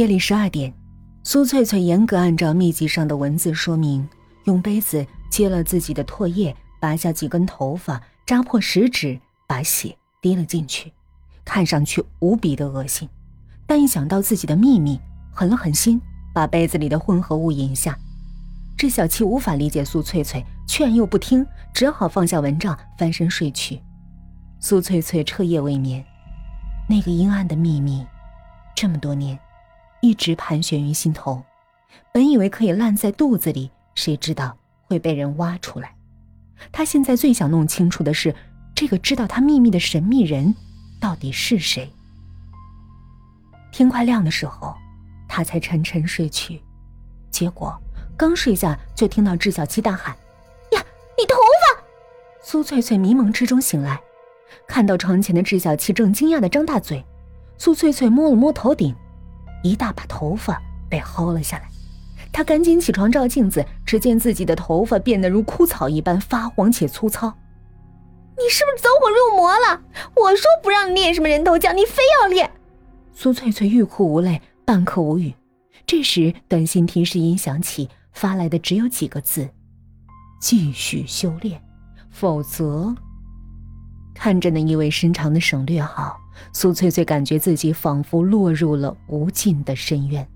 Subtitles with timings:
[0.00, 0.72] 夜里十二点，
[1.22, 4.08] 苏翠翠严格按照秘籍上的文字说明，
[4.44, 10.90] 用杯子接了自己的唾液，拔下几根头发，扎破食指，把血滴了进去，
[11.44, 13.06] 看上去无比的恶心。
[13.66, 14.98] 但一想到自己的秘密，
[15.34, 16.00] 狠了狠心，
[16.32, 17.94] 把杯子里的混合物饮下。
[18.78, 23.78] 智小七无法理解苏翠翠，劝又不听，只好放下蚊帐，翻身睡去。
[24.60, 26.02] 苏翠翠彻夜未眠，
[26.88, 28.06] 那个阴暗的秘密，
[28.74, 29.38] 这么多年。
[30.00, 31.42] 一直盘旋于心头，
[32.12, 35.94] 本以为可以烂在肚子里，谁知道会被人挖出来。
[36.72, 38.34] 他现在最想弄清楚的是，
[38.74, 40.54] 这个知道他秘密的神秘人
[41.00, 41.90] 到底是谁。
[43.72, 44.74] 天快亮的时候，
[45.28, 46.60] 他才沉沉睡去。
[47.30, 47.78] 结果
[48.16, 50.16] 刚睡下，就听到智小七大喊
[50.72, 50.84] ：“呀，
[51.18, 51.82] 你头发！”
[52.42, 54.00] 苏翠翠迷蒙之中醒来，
[54.66, 57.04] 看到床前的智小七正惊讶的张大嘴。
[57.58, 58.94] 苏翠翠摸了摸头顶。
[59.62, 61.68] 一大把头发被薅了下来，
[62.32, 67.32] 他赶紧起床照镜子，只见自己的头发变得如枯草一般发黄且粗糙。
[68.36, 69.82] 你是不是走火入魔了？
[70.16, 72.50] 我说不让你练什么人头奖，你非要练。
[73.12, 75.34] 苏翠翠欲哭无泪，半刻无语。
[75.86, 79.46] 这时短信提示音响起，发来的只有几个字
[80.40, 81.60] ：“继续修炼，
[82.10, 82.94] 否则……”
[84.14, 86.16] 看着那意味深长的省略号。
[86.52, 90.26] 苏翠翠感觉自己仿佛落入了无尽的深渊。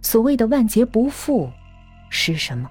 [0.00, 1.50] 所谓的万劫不复，
[2.08, 2.70] 是什么？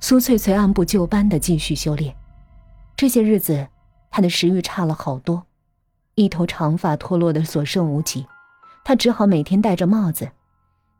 [0.00, 2.14] 苏翠翠按部就班的继续修炼。
[2.96, 3.66] 这些日子，
[4.10, 5.46] 她的食欲差了好多，
[6.14, 8.26] 一头长发脱落的所剩无几，
[8.84, 10.28] 她只好每天戴着帽子。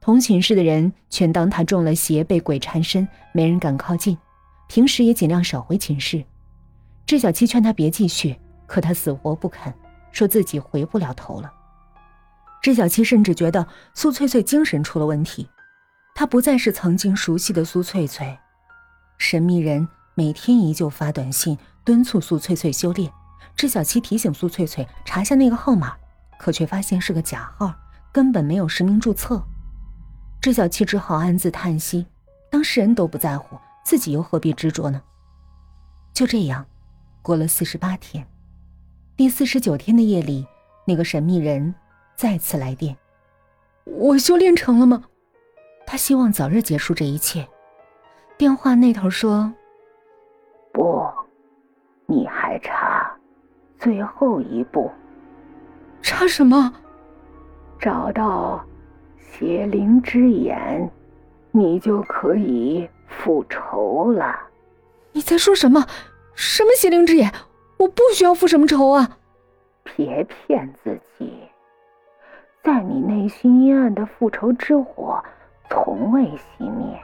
[0.01, 4.17] 同寝室的人全当她中了邪，被鬼缠身，没人敢靠近。
[4.69, 6.25] 平时也尽量少回寝室。
[7.07, 9.73] 智小七劝她别继续，可她死活不肯。
[10.15, 11.53] 说自己回不了头了。
[12.63, 15.47] 知小七甚至觉得苏翠翠精神出了问题，
[16.15, 18.39] 她不再是曾经熟悉的苏翠翠。
[19.19, 23.13] 神秘人每天依旧发短信敦促苏翠翠修炼。
[23.57, 25.95] 知小七提醒苏翠翠查下那个号码，
[26.39, 27.73] 可却发现是个假号，
[28.11, 29.45] 根本没有实名注册。
[30.41, 32.07] 知小七只好暗自叹息：
[32.51, 35.03] 当事人都不在乎，自己又何必执着呢？
[36.13, 36.67] 就这样，
[37.23, 38.27] 过了四十八天。
[39.17, 40.45] 第四十九天的夜里，
[40.85, 41.73] 那个神秘人
[42.17, 42.97] 再次来电。
[43.85, 45.05] 我修炼成了吗？
[45.87, 47.47] 他希望早日结束这一切。
[48.37, 49.55] 电话那头说
[50.75, 51.07] ：“不，
[52.07, 53.09] 你还差
[53.79, 54.91] 最后一步。
[56.03, 56.75] 差什么？
[57.79, 58.67] 找到
[59.21, 60.91] 邪灵之眼，
[61.53, 64.37] 你就可以复仇了。”
[65.13, 65.87] 你在说什么？
[66.35, 67.33] 什么邪灵之眼？
[67.77, 69.19] 我不需要复什么仇啊！
[69.83, 71.49] 别骗自己，
[72.63, 75.23] 在你内心阴暗的复仇之火
[75.69, 76.99] 从未熄灭，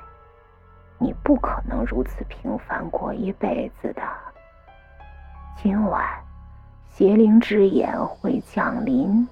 [0.98, 4.03] 你不可能如此平凡过一辈子的。
[5.56, 6.03] 今晚，
[6.88, 9.28] 邪灵之眼会降临，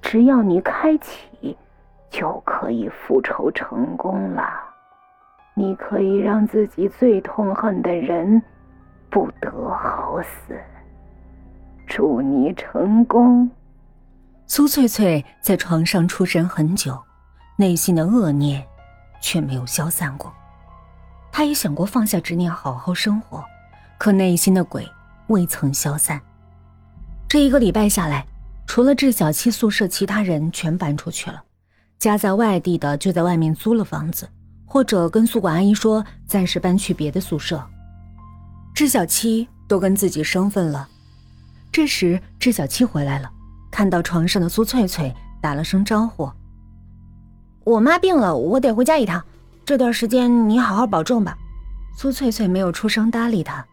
[0.00, 1.56] 只要你开启，
[2.10, 4.48] 就可以复仇成功了。
[5.54, 8.40] 你可以让自己最痛恨的人
[9.10, 10.56] 不得好死。
[11.86, 13.50] 祝你成功。
[14.46, 17.02] 苏翠翠在床上出神很久，
[17.56, 18.64] 内心的恶念
[19.20, 20.32] 却没有消散过。
[21.32, 23.42] 她也想过放下执念，好好生活，
[23.98, 24.88] 可内心的鬼
[25.28, 26.20] 未曾消散。
[27.28, 28.26] 这一个礼拜下来，
[28.66, 31.42] 除了智小七宿舍，其他人全搬出去了。
[31.98, 34.28] 家在外地的就在外面租了房子，
[34.66, 37.64] 或者跟宿管阿姨说暂时搬去别的宿舍。
[38.74, 40.88] 智小七都跟自己生分了。
[41.74, 43.28] 这时，智小七回来了，
[43.68, 45.12] 看到床上的苏翠翠，
[45.42, 46.30] 打了声招呼
[47.66, 49.24] ：“我妈病了，我得回家一趟。
[49.64, 51.36] 这段时间你好好保重吧。”
[51.98, 53.66] 苏翠翠没有出声搭理他。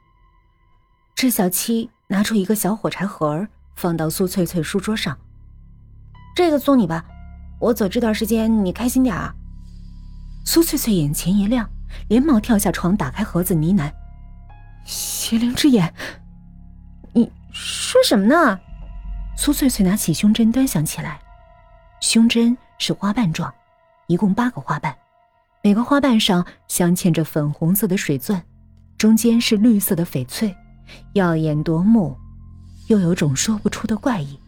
[1.13, 5.15] 智小七拿出一个小火柴盒，放到苏翠翠书桌上
[6.35, 7.05] ：“这个送你吧，
[7.59, 9.31] 我走这段时间你开心点啊。”
[10.43, 11.69] 苏翠翠眼前一亮，
[12.09, 13.91] 连忙跳下床，打开盒子，呢喃
[14.87, 15.93] ：“邪灵之眼。”
[18.01, 18.59] 说什么呢？
[19.37, 21.21] 苏翠翠拿起胸针端详起来，
[21.99, 23.53] 胸针是花瓣状，
[24.07, 24.95] 一共八个花瓣，
[25.61, 28.43] 每个花瓣上镶嵌着粉红色的水钻，
[28.97, 30.55] 中间是绿色的翡翠，
[31.13, 32.17] 耀眼夺目，
[32.87, 34.39] 又有种说不出的怪异。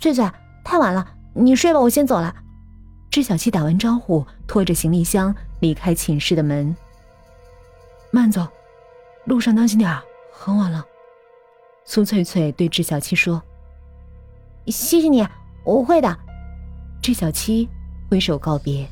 [0.00, 0.26] 翠翠，
[0.64, 2.34] 太晚了，你睡吧，我先走了。
[3.10, 6.74] 知小七打完招呼，拖着行李箱离开寝室的门。
[8.10, 8.48] 慢走，
[9.26, 9.94] 路上当心点
[10.32, 10.82] 很晚了。
[11.92, 13.42] 苏翠翠对智小七说
[14.70, 15.26] ：“谢谢你，
[15.64, 16.16] 我会的。”
[17.02, 17.68] 智小七
[18.08, 18.88] 挥手告别。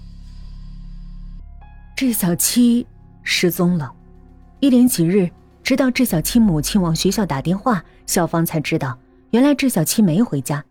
[1.96, 2.84] 智小七
[3.22, 3.92] 失踪了，
[4.58, 5.30] 一连几日，
[5.62, 8.98] 直到智小七母亲往学校打电话，校方才知道，
[9.30, 10.64] 原来智小七没回家。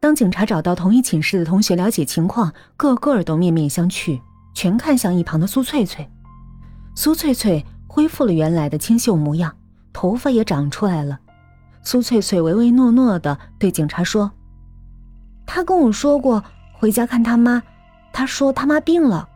[0.00, 4.18] 当警察找到同一寝室的同学了解情况，个个都面面相觑，
[4.54, 6.08] 全看向一旁的苏翠翠。
[6.94, 9.54] 苏翠翠恢复了原来的清秀模样，
[9.92, 11.20] 头发也长出来了。
[11.90, 14.30] 苏翠翠唯唯诺诺的对警察说
[15.48, 16.44] ：“他跟我说过
[16.74, 17.62] 回家看他妈，
[18.12, 19.26] 他说他妈病了。”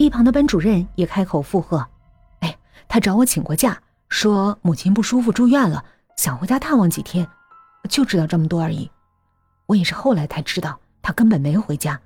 [0.00, 1.86] 一旁的班主任也开口附和
[2.40, 2.56] ：“哎，
[2.88, 3.78] 他找我请过假，
[4.08, 5.84] 说母亲不舒服住院了，
[6.16, 7.28] 想回家探望几天，
[7.90, 8.90] 就知道这么多而已。
[9.66, 12.00] 我也是后来才知道，他根本没回家。”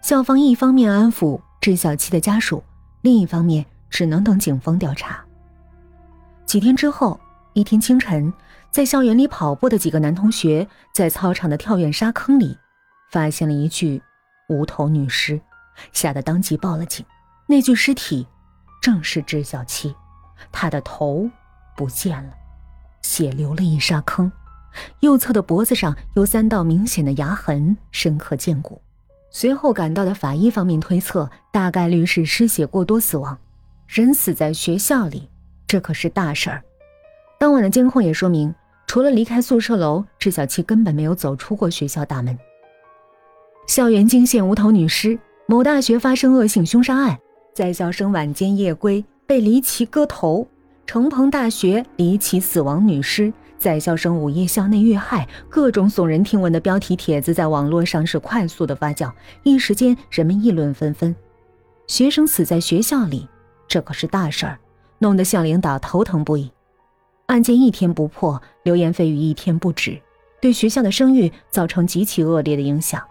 [0.00, 2.62] 校方一方面安抚智小七的家属，
[3.02, 5.24] 另一方面只能等警方调查。
[6.46, 7.18] 几天之后。
[7.56, 8.32] 一天清晨，
[8.74, 12.58] 在校园里跑步的几个男同学，在操场的跳远沙坑里，
[13.08, 14.02] 发现了一具
[14.48, 15.40] 无头女尸，
[15.92, 17.06] 吓得当即报了警。
[17.46, 18.26] 那具尸体
[18.82, 19.94] 正是智小七，
[20.50, 21.30] 她的头
[21.76, 22.32] 不见了，
[23.00, 24.32] 血流了一沙坑，
[24.98, 28.82] 右侧的脖子上有三道明显的牙痕，深刻见骨。
[29.30, 33.38] 随后赶到的法医方面推测，大概率是失血过多死亡。
[33.86, 35.30] 人死在学校里，
[35.64, 36.64] 这可是大事儿。
[37.38, 38.52] 当晚的监控也说明，
[38.94, 42.38] 除了离开宿舍楼，智小七根本没有走出过学校大门。
[43.66, 45.18] 校园惊现无头女尸，
[45.48, 47.18] 某大学发生恶性凶杀案，
[47.52, 50.46] 在校生晚间夜归被离奇割头，
[50.86, 59.10] 成鹏大学离奇死亡女尸，在校生午夜校内遇害，各种耸人听闻的标题帖子在网络上是快速的发酵，
[59.42, 61.12] 一时间人们议论纷纷。
[61.88, 63.28] 学生死在学校里，
[63.66, 64.56] 这可是大事儿，
[65.00, 66.48] 弄得校领导头疼不已。
[67.26, 69.98] 案件一天不破，流言蜚语一天不止，
[70.42, 73.02] 对学校的声誉造成极其恶劣的影响。